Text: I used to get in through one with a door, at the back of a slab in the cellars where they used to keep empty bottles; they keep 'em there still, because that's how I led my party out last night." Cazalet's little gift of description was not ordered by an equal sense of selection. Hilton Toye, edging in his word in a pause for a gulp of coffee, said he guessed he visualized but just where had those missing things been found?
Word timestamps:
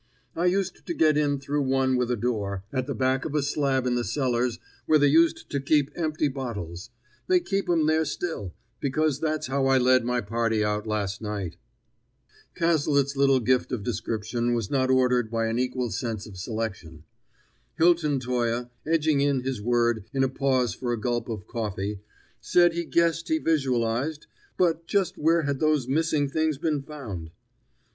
I 0.35 0.45
used 0.47 0.87
to 0.87 0.95
get 0.95 1.15
in 1.15 1.39
through 1.39 1.61
one 1.61 1.95
with 1.95 2.09
a 2.09 2.15
door, 2.15 2.63
at 2.73 2.87
the 2.87 2.95
back 2.95 3.23
of 3.23 3.35
a 3.35 3.43
slab 3.43 3.85
in 3.85 3.93
the 3.93 4.03
cellars 4.03 4.57
where 4.87 4.97
they 4.97 5.05
used 5.05 5.47
to 5.51 5.59
keep 5.59 5.91
empty 5.95 6.27
bottles; 6.27 6.89
they 7.27 7.39
keep 7.39 7.69
'em 7.69 7.85
there 7.85 8.03
still, 8.03 8.55
because 8.79 9.19
that's 9.19 9.45
how 9.45 9.67
I 9.67 9.77
led 9.77 10.03
my 10.03 10.19
party 10.19 10.63
out 10.63 10.87
last 10.87 11.21
night." 11.21 11.55
Cazalet's 12.55 13.15
little 13.15 13.39
gift 13.39 13.71
of 13.71 13.83
description 13.83 14.55
was 14.55 14.71
not 14.71 14.89
ordered 14.89 15.29
by 15.29 15.45
an 15.45 15.59
equal 15.59 15.91
sense 15.91 16.25
of 16.25 16.35
selection. 16.35 17.03
Hilton 17.77 18.19
Toye, 18.19 18.71
edging 18.87 19.21
in 19.21 19.41
his 19.43 19.61
word 19.61 20.05
in 20.15 20.23
a 20.23 20.27
pause 20.29 20.73
for 20.73 20.91
a 20.91 20.99
gulp 20.99 21.29
of 21.29 21.45
coffee, 21.45 21.99
said 22.39 22.73
he 22.73 22.85
guessed 22.85 23.27
he 23.27 23.37
visualized 23.37 24.25
but 24.57 24.87
just 24.87 25.19
where 25.19 25.43
had 25.43 25.59
those 25.59 25.87
missing 25.87 26.27
things 26.27 26.57
been 26.57 26.81
found? 26.81 27.29